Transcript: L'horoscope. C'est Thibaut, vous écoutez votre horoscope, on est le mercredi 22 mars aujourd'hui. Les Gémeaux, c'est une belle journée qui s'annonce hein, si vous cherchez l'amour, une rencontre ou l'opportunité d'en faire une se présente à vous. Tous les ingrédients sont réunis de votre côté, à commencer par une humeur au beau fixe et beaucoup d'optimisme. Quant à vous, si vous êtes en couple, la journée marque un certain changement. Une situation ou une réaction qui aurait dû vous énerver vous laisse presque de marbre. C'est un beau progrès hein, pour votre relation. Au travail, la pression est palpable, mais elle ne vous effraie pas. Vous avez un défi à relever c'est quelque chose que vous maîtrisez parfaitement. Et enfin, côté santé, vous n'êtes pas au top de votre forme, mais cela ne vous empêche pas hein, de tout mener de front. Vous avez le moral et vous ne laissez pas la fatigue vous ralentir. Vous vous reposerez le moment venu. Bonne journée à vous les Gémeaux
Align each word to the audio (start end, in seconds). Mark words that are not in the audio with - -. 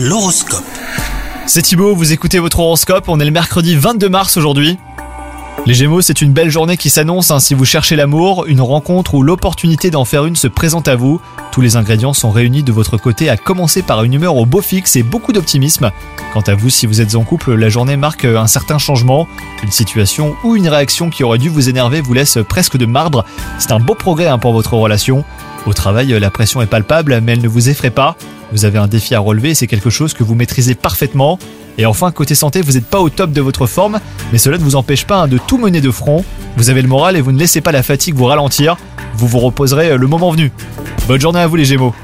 L'horoscope. 0.00 0.62
C'est 1.46 1.62
Thibaut, 1.62 1.92
vous 1.92 2.12
écoutez 2.12 2.38
votre 2.38 2.60
horoscope, 2.60 3.08
on 3.08 3.18
est 3.18 3.24
le 3.24 3.32
mercredi 3.32 3.74
22 3.74 4.08
mars 4.08 4.36
aujourd'hui. 4.36 4.78
Les 5.66 5.74
Gémeaux, 5.74 6.02
c'est 6.02 6.22
une 6.22 6.32
belle 6.32 6.50
journée 6.50 6.76
qui 6.76 6.88
s'annonce 6.88 7.32
hein, 7.32 7.40
si 7.40 7.52
vous 7.52 7.64
cherchez 7.64 7.96
l'amour, 7.96 8.46
une 8.46 8.60
rencontre 8.60 9.14
ou 9.14 9.24
l'opportunité 9.24 9.90
d'en 9.90 10.04
faire 10.04 10.24
une 10.24 10.36
se 10.36 10.46
présente 10.46 10.86
à 10.86 10.94
vous. 10.94 11.20
Tous 11.50 11.62
les 11.62 11.74
ingrédients 11.74 12.12
sont 12.12 12.30
réunis 12.30 12.62
de 12.62 12.70
votre 12.70 12.96
côté, 12.96 13.28
à 13.28 13.36
commencer 13.36 13.82
par 13.82 14.04
une 14.04 14.14
humeur 14.14 14.36
au 14.36 14.46
beau 14.46 14.62
fixe 14.62 14.94
et 14.94 15.02
beaucoup 15.02 15.32
d'optimisme. 15.32 15.90
Quant 16.32 16.42
à 16.42 16.54
vous, 16.54 16.70
si 16.70 16.86
vous 16.86 17.00
êtes 17.00 17.16
en 17.16 17.24
couple, 17.24 17.54
la 17.54 17.68
journée 17.68 17.96
marque 17.96 18.24
un 18.24 18.46
certain 18.46 18.78
changement. 18.78 19.26
Une 19.64 19.72
situation 19.72 20.36
ou 20.44 20.54
une 20.54 20.68
réaction 20.68 21.10
qui 21.10 21.24
aurait 21.24 21.38
dû 21.38 21.48
vous 21.48 21.68
énerver 21.68 22.02
vous 22.02 22.14
laisse 22.14 22.38
presque 22.48 22.76
de 22.76 22.86
marbre. 22.86 23.24
C'est 23.58 23.72
un 23.72 23.80
beau 23.80 23.96
progrès 23.96 24.28
hein, 24.28 24.38
pour 24.38 24.52
votre 24.52 24.74
relation. 24.74 25.24
Au 25.66 25.72
travail, 25.72 26.16
la 26.20 26.30
pression 26.30 26.62
est 26.62 26.66
palpable, 26.66 27.20
mais 27.20 27.32
elle 27.32 27.42
ne 27.42 27.48
vous 27.48 27.68
effraie 27.68 27.90
pas. 27.90 28.16
Vous 28.52 28.64
avez 28.64 28.78
un 28.78 28.88
défi 28.88 29.14
à 29.14 29.20
relever 29.20 29.54
c'est 29.54 29.66
quelque 29.66 29.90
chose 29.90 30.14
que 30.14 30.24
vous 30.24 30.34
maîtrisez 30.34 30.74
parfaitement. 30.74 31.38
Et 31.76 31.86
enfin, 31.86 32.10
côté 32.10 32.34
santé, 32.34 32.60
vous 32.60 32.72
n'êtes 32.72 32.86
pas 32.86 33.00
au 33.00 33.08
top 33.08 33.32
de 33.32 33.40
votre 33.40 33.66
forme, 33.66 34.00
mais 34.32 34.38
cela 34.38 34.58
ne 34.58 34.62
vous 34.62 34.74
empêche 34.74 35.04
pas 35.06 35.22
hein, 35.22 35.28
de 35.28 35.38
tout 35.38 35.58
mener 35.58 35.80
de 35.80 35.90
front. 35.90 36.24
Vous 36.56 36.70
avez 36.70 36.82
le 36.82 36.88
moral 36.88 37.16
et 37.16 37.20
vous 37.20 37.32
ne 37.32 37.38
laissez 37.38 37.60
pas 37.60 37.72
la 37.72 37.82
fatigue 37.82 38.14
vous 38.14 38.24
ralentir. 38.24 38.76
Vous 39.14 39.28
vous 39.28 39.38
reposerez 39.38 39.96
le 39.96 40.06
moment 40.06 40.30
venu. 40.30 40.50
Bonne 41.06 41.20
journée 41.20 41.40
à 41.40 41.46
vous 41.46 41.56
les 41.56 41.64
Gémeaux 41.64 41.94